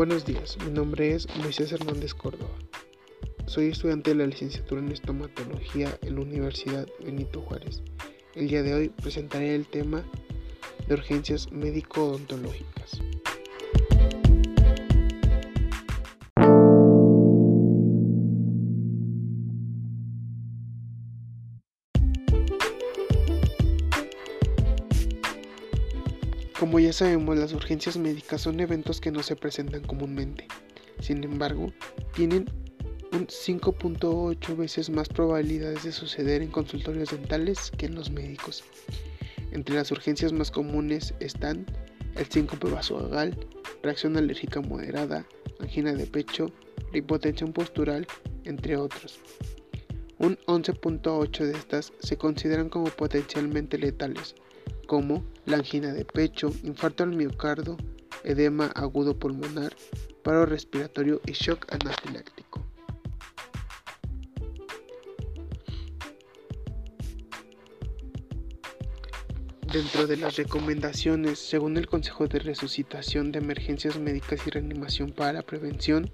Buenos 0.00 0.24
días, 0.24 0.56
mi 0.64 0.70
nombre 0.70 1.12
es 1.12 1.28
Moisés 1.42 1.72
Hernández 1.72 2.14
Córdoba. 2.14 2.56
Soy 3.44 3.66
estudiante 3.66 4.12
de 4.12 4.16
la 4.16 4.26
licenciatura 4.26 4.80
en 4.80 4.90
estomatología 4.90 5.94
en 6.00 6.14
la 6.14 6.22
Universidad 6.22 6.88
Benito 7.04 7.42
Juárez. 7.42 7.82
El 8.34 8.48
día 8.48 8.62
de 8.62 8.72
hoy 8.72 8.88
presentaré 8.88 9.54
el 9.54 9.66
tema 9.66 10.02
de 10.88 10.94
urgencias 10.94 11.52
médico-odontológicas. 11.52 12.98
Como 26.60 26.78
ya 26.78 26.92
sabemos, 26.92 27.38
las 27.38 27.54
urgencias 27.54 27.96
médicas 27.96 28.42
son 28.42 28.60
eventos 28.60 29.00
que 29.00 29.10
no 29.10 29.22
se 29.22 29.34
presentan 29.34 29.80
comúnmente. 29.80 30.46
Sin 31.00 31.24
embargo, 31.24 31.72
tienen 32.14 32.50
un 33.12 33.28
5.8 33.28 34.56
veces 34.58 34.90
más 34.90 35.08
probabilidades 35.08 35.84
de 35.84 35.92
suceder 35.92 36.42
en 36.42 36.50
consultorios 36.50 37.12
dentales 37.12 37.72
que 37.78 37.86
en 37.86 37.94
los 37.94 38.10
médicos. 38.10 38.62
Entre 39.52 39.74
las 39.74 39.90
urgencias 39.90 40.34
más 40.34 40.50
comunes 40.50 41.14
están 41.18 41.64
el 42.14 42.26
síncope 42.26 42.68
vasovagal, 42.68 43.38
reacción 43.82 44.18
alérgica 44.18 44.60
moderada, 44.60 45.24
angina 45.60 45.94
de 45.94 46.04
pecho, 46.04 46.52
hipotensión 46.92 47.54
postural, 47.54 48.06
entre 48.44 48.76
otros. 48.76 49.18
Un 50.18 50.36
11.8 50.46 51.38
de 51.42 51.52
estas 51.52 51.94
se 52.00 52.18
consideran 52.18 52.68
como 52.68 52.90
potencialmente 52.90 53.78
letales, 53.78 54.34
como 54.90 55.22
la 55.46 55.58
angina 55.58 55.92
de 55.92 56.04
pecho, 56.04 56.52
infarto 56.64 57.04
al 57.04 57.14
miocardio, 57.14 57.76
edema 58.24 58.72
agudo 58.74 59.16
pulmonar, 59.16 59.72
paro 60.24 60.46
respiratorio 60.46 61.20
y 61.26 61.30
shock 61.30 61.64
anafiláctico. 61.72 62.60
Dentro 69.72 70.08
de 70.08 70.16
las 70.16 70.34
recomendaciones, 70.34 71.38
según 71.38 71.76
el 71.76 71.86
Consejo 71.86 72.26
de 72.26 72.40
Resucitación 72.40 73.30
de 73.30 73.38
Emergencias 73.38 73.96
Médicas 73.96 74.44
y 74.44 74.50
Reanimación 74.50 75.12
para 75.12 75.34
la 75.34 75.42
Prevención, 75.42 76.10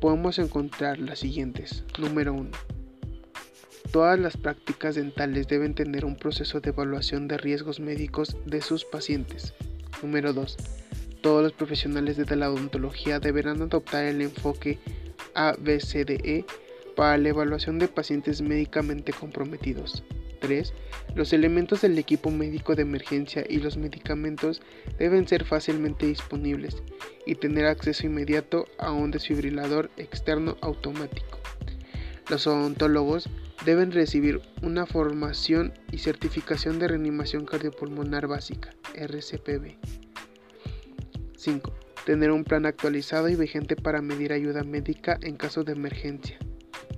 podemos 0.00 0.40
encontrar 0.40 0.98
las 0.98 1.20
siguientes. 1.20 1.84
Número 1.96 2.34
1 2.34 2.77
Todas 3.92 4.18
las 4.18 4.36
prácticas 4.36 4.96
dentales 4.96 5.48
deben 5.48 5.74
tener 5.74 6.04
un 6.04 6.16
proceso 6.16 6.60
de 6.60 6.70
evaluación 6.70 7.26
de 7.26 7.38
riesgos 7.38 7.80
médicos 7.80 8.36
de 8.44 8.60
sus 8.60 8.84
pacientes. 8.84 9.54
Número 10.02 10.34
2. 10.34 10.56
Todos 11.22 11.42
los 11.42 11.52
profesionales 11.54 12.18
de 12.18 12.36
la 12.36 12.50
odontología 12.50 13.18
deberán 13.18 13.62
adoptar 13.62 14.04
el 14.04 14.20
enfoque 14.20 14.78
ABCDE 15.34 16.44
para 16.96 17.16
la 17.16 17.30
evaluación 17.30 17.78
de 17.78 17.88
pacientes 17.88 18.42
médicamente 18.42 19.14
comprometidos. 19.14 20.04
3. 20.40 20.74
Los 21.14 21.32
elementos 21.32 21.80
del 21.80 21.98
equipo 21.98 22.30
médico 22.30 22.76
de 22.76 22.82
emergencia 22.82 23.44
y 23.48 23.56
los 23.56 23.78
medicamentos 23.78 24.60
deben 24.98 25.26
ser 25.26 25.44
fácilmente 25.44 26.06
disponibles 26.06 26.82
y 27.24 27.36
tener 27.36 27.64
acceso 27.64 28.06
inmediato 28.06 28.66
a 28.78 28.92
un 28.92 29.10
desfibrilador 29.10 29.90
externo 29.96 30.58
automático. 30.60 31.38
Los 32.28 32.46
odontólogos 32.46 33.30
deben 33.68 33.92
recibir 33.92 34.40
una 34.62 34.86
formación 34.86 35.74
y 35.92 35.98
certificación 35.98 36.78
de 36.78 36.88
reanimación 36.88 37.44
cardiopulmonar 37.44 38.26
básica, 38.26 38.74
RCPB. 38.94 39.76
5. 41.36 41.74
Tener 42.06 42.30
un 42.30 42.44
plan 42.44 42.64
actualizado 42.64 43.28
y 43.28 43.36
vigente 43.36 43.76
para 43.76 44.00
medir 44.00 44.32
ayuda 44.32 44.62
médica 44.62 45.18
en 45.20 45.36
caso 45.36 45.64
de 45.64 45.72
emergencia. 45.72 46.38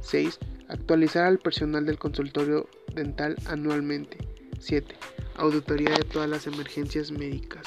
6. 0.01 0.39
Actualizar 0.69 1.25
al 1.25 1.41
personal 1.41 1.85
del 1.87 1.99
consultorio 1.99 2.69
dental 2.95 3.35
anualmente. 3.47 4.19
7. 4.61 4.95
Auditoría 5.39 5.91
de 5.91 6.05
todas 6.05 6.31
las 6.31 6.47
emergencias 6.47 7.11
médicas. 7.11 7.67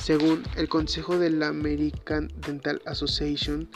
Según 0.00 0.44
el 0.56 0.68
Consejo 0.68 1.18
de 1.18 1.30
la 1.30 1.48
American 1.48 2.28
Dental 2.46 2.80
Association, 2.86 3.68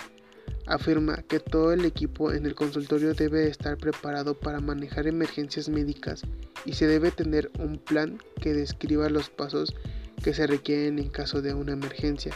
afirma 0.66 1.22
que 1.22 1.40
todo 1.40 1.72
el 1.72 1.84
equipo 1.84 2.32
en 2.32 2.44
el 2.44 2.54
consultorio 2.54 3.14
debe 3.14 3.48
estar 3.48 3.76
preparado 3.78 4.34
para 4.34 4.60
manejar 4.60 5.06
emergencias 5.06 5.68
médicas 5.68 6.22
y 6.64 6.72
se 6.72 6.86
debe 6.86 7.10
tener 7.10 7.50
un 7.58 7.78
plan 7.78 8.18
que 8.40 8.52
describa 8.52 9.08
los 9.08 9.30
pasos 9.30 9.74
que 10.22 10.34
se 10.34 10.46
requieren 10.46 10.98
en 10.98 11.08
caso 11.08 11.40
de 11.40 11.54
una 11.54 11.72
emergencia. 11.72 12.34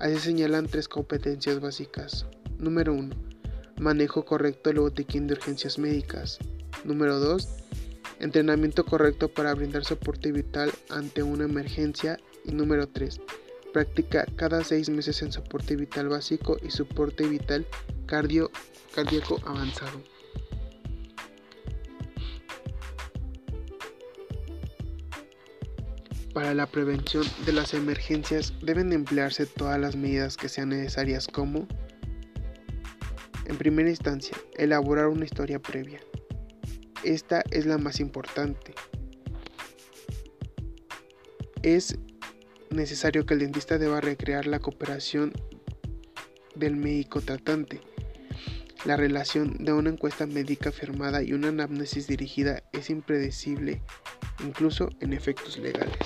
Así 0.00 0.18
señalan 0.18 0.66
tres 0.66 0.88
competencias 0.88 1.60
básicas. 1.60 2.26
Número 2.58 2.94
1. 2.94 3.14
Manejo 3.80 4.24
correcto 4.24 4.70
del 4.70 4.80
botiquín 4.80 5.26
de 5.26 5.34
urgencias 5.34 5.78
médicas. 5.78 6.38
Número 6.84 7.18
2. 7.18 7.48
Entrenamiento 8.20 8.84
correcto 8.84 9.28
para 9.28 9.54
brindar 9.54 9.84
soporte 9.84 10.32
vital 10.32 10.72
ante 10.88 11.22
una 11.22 11.44
emergencia. 11.44 12.18
Y 12.44 12.52
número 12.52 12.88
3 12.88 13.20
Práctica 13.72 14.26
cada 14.36 14.64
seis 14.64 14.88
meses 14.88 15.22
en 15.22 15.30
soporte 15.30 15.76
vital 15.76 16.08
básico 16.08 16.56
y 16.62 16.70
soporte 16.70 17.26
vital 17.28 17.66
cardio, 18.06 18.50
cardíaco 18.94 19.40
avanzado. 19.44 20.02
Para 26.32 26.54
la 26.54 26.66
prevención 26.66 27.24
de 27.44 27.52
las 27.52 27.74
emergencias 27.74 28.54
deben 28.62 28.92
emplearse 28.92 29.44
todas 29.44 29.78
las 29.78 29.96
medidas 29.96 30.36
que 30.36 30.48
sean 30.48 30.70
necesarias 30.70 31.26
como, 31.26 31.66
en 33.44 33.58
primera 33.58 33.90
instancia, 33.90 34.36
elaborar 34.56 35.08
una 35.08 35.24
historia 35.24 35.58
previa. 35.58 36.00
Esta 37.02 37.42
es 37.50 37.66
la 37.66 37.76
más 37.76 38.00
importante. 38.00 38.74
Es 41.62 41.98
necesario 42.70 43.26
que 43.26 43.34
el 43.34 43.40
dentista 43.40 43.78
deba 43.78 44.00
recrear 44.00 44.46
la 44.46 44.58
cooperación 44.58 45.32
del 46.54 46.76
médico 46.76 47.20
tratante. 47.20 47.80
La 48.84 48.96
relación 48.96 49.64
de 49.64 49.72
una 49.72 49.90
encuesta 49.90 50.26
médica 50.26 50.70
firmada 50.70 51.22
y 51.22 51.32
una 51.32 51.48
anamnesis 51.48 52.06
dirigida 52.06 52.62
es 52.72 52.90
impredecible, 52.90 53.82
incluso 54.44 54.90
en 55.00 55.12
efectos 55.12 55.58
legales. 55.58 55.96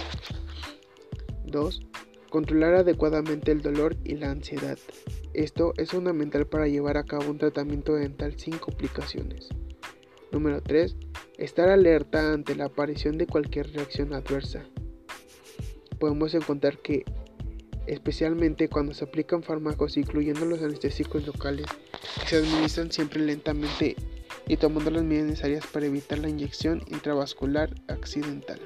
2. 1.45 1.83
Controlar 2.31 2.75
adecuadamente 2.75 3.53
el 3.53 3.61
dolor 3.61 3.97
y 4.05 4.15
la 4.15 4.31
ansiedad. 4.31 4.79
Esto 5.35 5.75
es 5.77 5.91
fundamental 5.91 6.47
para 6.47 6.67
llevar 6.67 6.97
a 6.97 7.05
cabo 7.05 7.31
un 7.31 7.39
tratamiento 7.39 7.95
dental 7.95 8.39
sin 8.39 8.57
complicaciones. 8.57 9.49
Número 10.31 10.63
3. 10.63 10.97
Estar 11.37 11.69
alerta 11.69 12.33
ante 12.33 12.55
la 12.55 12.67
aparición 12.67 13.19
de 13.19 13.27
cualquier 13.27 13.71
reacción 13.73 14.15
adversa 14.15 14.65
podemos 16.03 16.35
encontrar 16.35 16.79
que, 16.79 17.05
especialmente 17.87 18.69
cuando 18.69 18.93
se 18.93 19.05
aplican 19.05 19.45
fármacos, 19.45 19.97
incluyendo 19.97 20.45
los 20.47 20.61
anestésicos 20.61 21.25
locales, 21.25 21.67
se 22.27 22.39
administran 22.39 22.91
siempre 22.91 23.21
lentamente 23.21 23.95
y 24.49 24.57
tomando 24.57 24.91
las 24.91 25.05
medidas 25.05 25.29
necesarias 25.29 25.65
para 25.73 25.87
evitar 25.87 26.19
la 26.19 26.29
inyección 26.29 26.83
intravascular 26.89 27.71
accidental. 27.87 28.59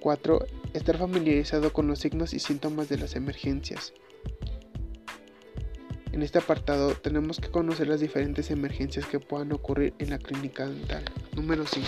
4. 0.00 0.44
Estar 0.74 0.98
familiarizado 0.98 1.72
con 1.72 1.86
los 1.86 2.00
signos 2.00 2.34
y 2.34 2.40
síntomas 2.40 2.88
de 2.88 2.98
las 2.98 3.14
emergencias. 3.14 3.92
En 6.10 6.22
este 6.24 6.38
apartado 6.38 6.96
tenemos 6.96 7.38
que 7.38 7.52
conocer 7.52 7.86
las 7.86 8.00
diferentes 8.00 8.50
emergencias 8.50 9.06
que 9.06 9.20
puedan 9.20 9.52
ocurrir 9.52 9.94
en 10.00 10.10
la 10.10 10.18
clínica 10.18 10.66
dental. 10.66 11.04
Número 11.36 11.64
5 11.68 11.86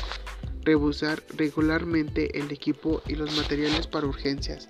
rebusar 0.70 1.20
regularmente 1.37 2.38
el 2.38 2.52
equipo 2.52 3.02
y 3.08 3.17
los 3.17 3.37
materiales 3.37 3.88
para 3.88 4.06
urgencias. 4.06 4.69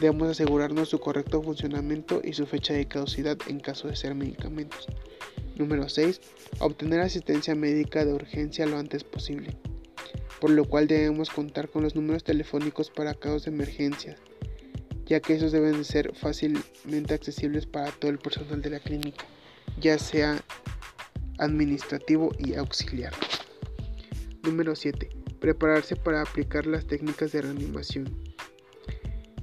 Debemos 0.00 0.30
asegurarnos 0.30 0.88
su 0.88 1.00
correcto 1.00 1.42
funcionamiento 1.42 2.22
y 2.24 2.32
su 2.32 2.46
fecha 2.46 2.72
de 2.72 2.88
caducidad 2.88 3.36
en 3.46 3.60
caso 3.60 3.88
de 3.88 3.96
ser 3.96 4.14
medicamentos. 4.14 4.86
Número 5.54 5.86
6. 5.86 6.18
Obtener 6.60 7.00
asistencia 7.00 7.54
médica 7.54 8.06
de 8.06 8.14
urgencia 8.14 8.64
lo 8.64 8.78
antes 8.78 9.04
posible, 9.04 9.54
por 10.40 10.48
lo 10.48 10.64
cual 10.64 10.86
debemos 10.86 11.28
contar 11.28 11.68
con 11.68 11.82
los 11.82 11.94
números 11.94 12.24
telefónicos 12.24 12.88
para 12.88 13.12
casos 13.12 13.44
de 13.44 13.50
emergencia, 13.50 14.16
ya 15.04 15.20
que 15.20 15.34
esos 15.34 15.52
deben 15.52 15.84
ser 15.84 16.14
fácilmente 16.14 17.12
accesibles 17.12 17.66
para 17.66 17.90
todo 17.92 18.10
el 18.10 18.18
personal 18.18 18.62
de 18.62 18.70
la 18.70 18.80
clínica, 18.80 19.26
ya 19.78 19.98
sea 19.98 20.42
administrativo 21.36 22.30
y 22.38 22.54
auxiliar. 22.54 23.12
Número 24.42 24.74
7. 24.74 25.08
Prepararse 25.40 25.96
para 25.96 26.22
aplicar 26.22 26.66
las 26.66 26.86
técnicas 26.86 27.32
de 27.32 27.42
reanimación. 27.42 28.22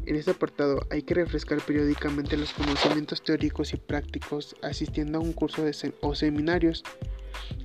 En 0.06 0.16
este 0.16 0.32
apartado 0.32 0.80
hay 0.90 1.04
que 1.04 1.14
refrescar 1.14 1.62
periódicamente 1.62 2.38
los 2.38 2.54
conocimientos 2.54 3.24
teóricos 3.24 3.74
y 3.74 3.78
prácticos 3.78 4.56
asistiendo 4.62 5.20
a 5.20 5.22
un 5.22 5.34
curso 5.34 5.64
o 6.02 6.16
seminarios. 6.16 6.84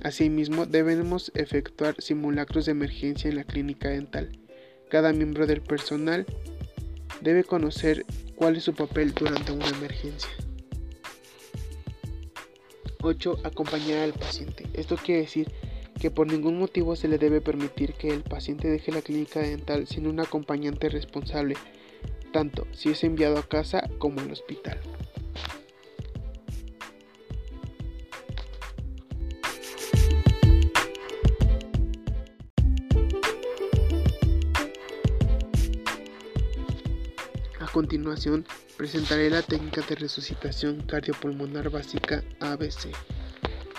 Asimismo, 0.03 0.65
debemos 0.65 1.31
efectuar 1.33 1.95
simulacros 1.99 2.65
de 2.65 2.71
emergencia 2.71 3.29
en 3.29 3.37
la 3.37 3.43
clínica 3.43 3.89
dental. 3.89 4.31
Cada 4.89 5.11
miembro 5.13 5.47
del 5.47 5.61
personal 5.61 6.25
Debe 7.21 7.43
conocer 7.43 8.05
cuál 8.35 8.57
es 8.57 8.63
su 8.63 8.73
papel 8.73 9.13
durante 9.13 9.51
una 9.51 9.67
emergencia. 9.69 10.29
8. 13.01 13.39
Acompañar 13.43 13.99
al 13.99 14.13
paciente. 14.13 14.67
Esto 14.73 14.97
quiere 14.97 15.21
decir 15.21 15.51
que 16.05 16.11
por 16.11 16.27
ningún 16.27 16.59
motivo 16.59 16.95
se 16.95 17.07
le 17.07 17.17
debe 17.17 17.41
permitir 17.41 17.93
que 17.93 18.09
el 18.09 18.21
paciente 18.21 18.67
deje 18.67 18.91
la 18.91 19.01
clínica 19.01 19.39
dental 19.39 19.87
sin 19.87 20.05
un 20.05 20.19
acompañante 20.19 20.87
responsable, 20.87 21.55
tanto 22.31 22.67
si 22.73 22.89
es 22.89 23.03
enviado 23.03 23.39
a 23.39 23.41
casa 23.41 23.89
como 23.97 24.21
al 24.21 24.31
hospital. 24.31 24.79
A 37.59 37.65
continuación, 37.73 38.45
presentaré 38.77 39.31
la 39.31 39.41
técnica 39.41 39.81
de 39.81 39.95
resucitación 39.95 40.83
cardiopulmonar 40.83 41.71
básica 41.71 42.23
ABC. 42.41 42.91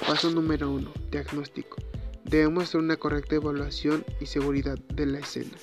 Paso 0.05 0.29
número 0.31 0.73
1. 0.73 0.93
Diagnóstico. 1.13 1.86
Debemos 2.29 2.65
hacer 2.65 2.81
una 2.81 2.97
correcta 2.97 3.37
evaluación 3.37 4.05
y 4.21 4.27
seguridad 4.27 4.77
de 4.93 5.07
la 5.07 5.21
escena. 5.21 5.57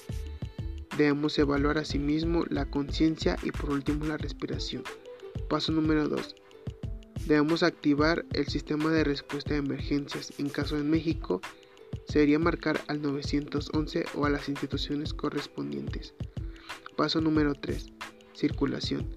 Debemos 0.98 1.38
evaluar 1.38 1.78
a 1.78 1.84
sí 1.84 2.00
mismo 2.00 2.46
la 2.50 2.66
conciencia 2.66 3.36
y 3.44 3.52
por 3.52 3.72
último 3.72 4.06
la 4.06 4.16
respiración. 4.16 4.84
Paso 5.50 5.74
número 5.74 6.08
2. 6.08 6.36
Debemos 7.28 7.64
activar 7.64 8.26
el 8.32 8.48
sistema 8.48 8.92
de 8.92 9.04
respuesta 9.04 9.54
de 9.54 9.60
emergencias. 9.60 10.32
En 10.38 10.48
caso 10.48 10.78
de 10.78 10.84
México, 10.84 11.42
sería 12.08 12.40
marcar 12.40 12.80
al 12.88 13.02
911 13.02 14.06
o 14.16 14.26
a 14.26 14.30
las 14.30 14.48
instituciones 14.48 15.14
correspondientes. 15.14 16.14
Paso 16.96 17.20
número 17.20 17.56
3. 17.56 17.88
Circulación. 18.34 19.14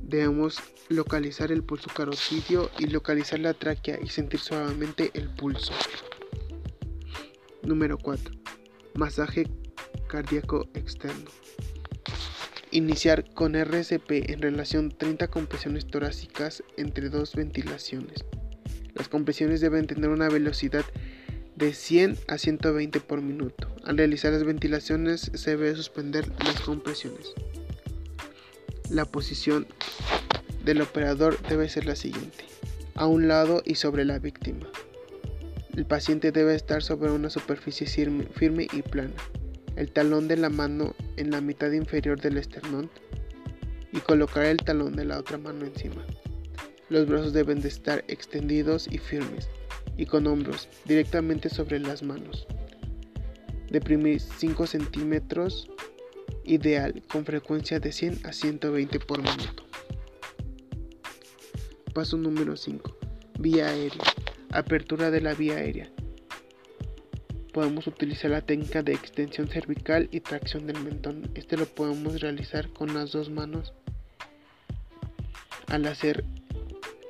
Debemos 0.00 0.62
localizar 0.88 1.52
el 1.52 1.62
pulso 1.62 1.90
carotidio 1.94 2.70
y 2.78 2.86
localizar 2.86 3.40
la 3.40 3.52
tráquea 3.52 3.98
y 4.02 4.08
sentir 4.08 4.40
suavemente 4.40 5.10
el 5.12 5.28
pulso. 5.28 5.74
Número 7.66 7.98
4. 7.98 8.32
Masaje 8.94 9.48
cardíaco 10.06 10.68
externo. 10.74 11.28
Iniciar 12.70 13.28
con 13.34 13.56
RCP 13.56 14.30
en 14.30 14.40
relación 14.40 14.96
30 14.96 15.26
compresiones 15.26 15.84
torácicas 15.88 16.62
entre 16.76 17.08
dos 17.08 17.34
ventilaciones. 17.34 18.24
Las 18.94 19.08
compresiones 19.08 19.60
deben 19.60 19.88
tener 19.88 20.10
una 20.10 20.28
velocidad 20.28 20.84
de 21.56 21.74
100 21.74 22.16
a 22.28 22.38
120 22.38 23.00
por 23.00 23.20
minuto. 23.20 23.68
Al 23.82 23.98
realizar 23.98 24.32
las 24.32 24.44
ventilaciones 24.44 25.32
se 25.34 25.50
debe 25.50 25.74
suspender 25.74 26.28
las 26.44 26.60
compresiones. 26.60 27.32
La 28.90 29.06
posición 29.06 29.66
del 30.64 30.82
operador 30.82 31.36
debe 31.48 31.68
ser 31.68 31.84
la 31.84 31.96
siguiente. 31.96 32.44
A 32.94 33.06
un 33.06 33.26
lado 33.26 33.60
y 33.64 33.74
sobre 33.74 34.04
la 34.04 34.20
víctima. 34.20 34.68
El 35.76 35.84
paciente 35.84 36.32
debe 36.32 36.54
estar 36.54 36.82
sobre 36.82 37.10
una 37.10 37.28
superficie 37.28 37.86
firme 37.86 38.66
y 38.72 38.80
plana, 38.80 39.12
el 39.76 39.92
talón 39.92 40.26
de 40.26 40.38
la 40.38 40.48
mano 40.48 40.94
en 41.18 41.30
la 41.30 41.42
mitad 41.42 41.70
inferior 41.70 42.18
del 42.18 42.38
esternón 42.38 42.90
y 43.92 43.98
colocar 43.98 44.46
el 44.46 44.56
talón 44.56 44.96
de 44.96 45.04
la 45.04 45.18
otra 45.18 45.36
mano 45.36 45.66
encima. 45.66 46.02
Los 46.88 47.06
brazos 47.06 47.34
deben 47.34 47.60
de 47.60 47.68
estar 47.68 48.02
extendidos 48.08 48.88
y 48.90 48.96
firmes 48.96 49.50
y 49.98 50.06
con 50.06 50.26
hombros 50.26 50.66
directamente 50.86 51.50
sobre 51.50 51.78
las 51.78 52.02
manos. 52.02 52.46
Deprimir 53.70 54.18
5 54.20 54.66
centímetros, 54.66 55.68
ideal 56.44 57.02
con 57.06 57.26
frecuencia 57.26 57.80
de 57.80 57.92
100 57.92 58.24
a 58.24 58.32
120 58.32 58.98
por 59.00 59.18
minuto. 59.18 59.66
Paso 61.92 62.16
número 62.16 62.56
5. 62.56 62.96
Vía 63.40 63.68
aérea. 63.68 64.15
Apertura 64.56 65.10
de 65.10 65.20
la 65.20 65.34
vía 65.34 65.56
aérea. 65.56 65.90
Podemos 67.52 67.86
utilizar 67.86 68.30
la 68.30 68.40
técnica 68.40 68.82
de 68.82 68.94
extensión 68.94 69.48
cervical 69.48 70.08
y 70.12 70.20
tracción 70.20 70.66
del 70.66 70.82
mentón. 70.82 71.30
Este 71.34 71.58
lo 71.58 71.66
podemos 71.66 72.22
realizar 72.22 72.70
con 72.70 72.94
las 72.94 73.12
dos 73.12 73.28
manos 73.28 73.74
al 75.66 75.84
hacer 75.84 76.24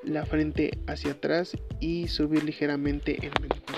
la 0.02 0.26
frente 0.26 0.76
hacia 0.88 1.12
atrás 1.12 1.56
y 1.78 2.08
subir 2.08 2.42
ligeramente 2.42 3.12
el 3.24 3.30
mentón. 3.40 3.76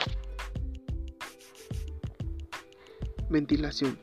Ventilación. 3.28 3.98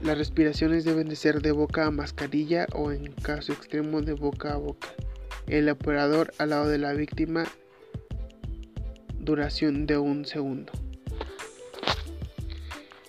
Las 0.00 0.16
respiraciones 0.16 0.86
deben 0.86 1.10
de 1.10 1.16
ser 1.16 1.42
de 1.42 1.52
boca 1.52 1.84
a 1.84 1.90
mascarilla 1.90 2.68
o 2.72 2.90
en 2.90 3.12
caso 3.12 3.52
extremo 3.52 4.00
de 4.00 4.14
boca 4.14 4.54
a 4.54 4.56
boca. 4.56 4.88
El 5.46 5.68
operador 5.68 6.32
al 6.38 6.50
lado 6.50 6.68
de 6.68 6.78
la 6.78 6.94
víctima 6.94 7.44
duración 9.28 9.84
de 9.84 9.98
un 9.98 10.24
segundo. 10.24 10.72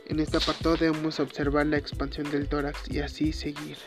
En 0.06 0.20
este 0.20 0.36
apartado 0.36 0.76
debemos 0.76 1.18
observar 1.22 1.66
la 1.68 1.78
expansión 1.78 2.30
del 2.30 2.50
tórax 2.50 2.92
y 2.92 3.00
así 3.00 3.32
seguir. 3.32 3.78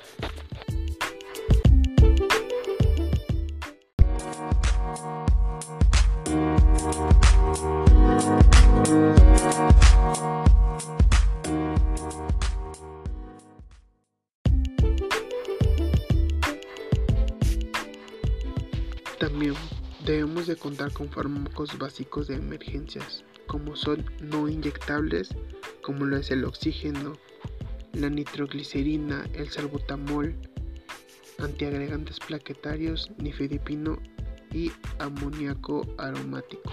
También 19.18 19.54
debemos 20.04 20.46
de 20.46 20.56
contar 20.56 20.92
con 20.92 21.08
fármacos 21.08 21.78
básicos 21.78 22.28
de 22.28 22.36
emergencias, 22.36 23.24
como 23.46 23.76
son 23.76 24.04
no 24.20 24.48
inyectables, 24.48 25.30
como 25.82 26.06
lo 26.06 26.16
es 26.16 26.30
el 26.30 26.44
oxígeno, 26.44 27.14
la 27.92 28.08
nitroglicerina, 28.08 29.24
el 29.34 29.50
salbutamol, 29.50 30.34
antiagregantes 31.38 32.18
plaquetarios, 32.20 33.10
nifedipino 33.18 33.98
y 34.52 34.72
amoníaco 34.98 35.82
aromático, 35.98 36.72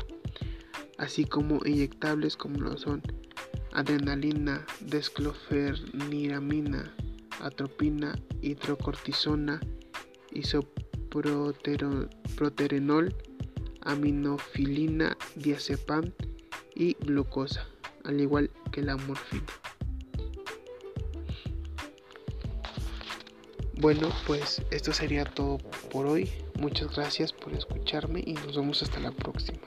así 0.98 1.26
como 1.26 1.60
inyectables 1.66 2.36
como 2.36 2.60
lo 2.60 2.78
son 2.78 3.02
adrenalina, 3.74 4.66
desclofeniramina, 4.82 6.94
atropina, 7.42 8.18
hidrocortisona, 8.42 9.60
proterenol, 11.10 13.16
aminofilina, 13.82 15.18
diazepam 15.36 16.12
y 16.76 16.96
glucosa, 16.96 17.68
al 18.04 18.22
igual 18.22 18.50
que 18.72 18.82
la 18.82 18.98
morfina. 18.98 19.46
Bueno, 23.82 24.10
pues 24.28 24.62
esto 24.72 24.92
sería 24.92 25.24
todo 25.24 25.58
por 25.90 26.06
hoy. 26.06 26.30
Muchas 26.60 26.94
gracias 26.94 27.32
por 27.32 27.54
escucharme 27.54 28.22
y 28.26 28.34
nos 28.34 28.58
vemos 28.58 28.84
hasta 28.84 29.00
la 29.00 29.12
próxima. 29.12 29.60